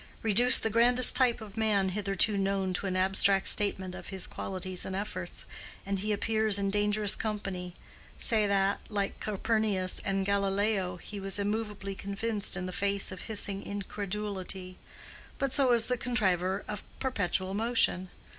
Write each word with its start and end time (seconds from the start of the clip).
Reduce 0.23 0.57
the 0.57 0.71
grandest 0.71 1.15
type 1.15 1.41
of 1.41 1.55
man 1.55 1.89
hitherto 1.89 2.35
known 2.35 2.73
to 2.73 2.87
an 2.87 2.95
abstract 2.95 3.47
statement 3.47 3.93
of 3.93 4.07
his 4.07 4.25
qualities 4.25 4.83
and 4.83 4.95
efforts, 4.95 5.45
and 5.85 5.99
he 5.99 6.11
appears 6.11 6.57
in 6.57 6.71
dangerous 6.71 7.15
company: 7.15 7.75
say 8.17 8.47
that, 8.47 8.81
like 8.89 9.19
Copernicus 9.19 10.01
and 10.03 10.25
Galileo, 10.25 10.97
he 10.97 11.19
was 11.19 11.37
immovably 11.37 11.93
convinced 11.93 12.57
in 12.57 12.65
the 12.65 12.71
face 12.71 13.11
of 13.11 13.21
hissing 13.25 13.61
incredulity; 13.61 14.79
but 15.37 15.51
so 15.51 15.71
is 15.71 15.85
the 15.85 15.97
contriver 15.99 16.65
of 16.67 16.81
perpetual 16.99 17.53
motion. 17.53 18.09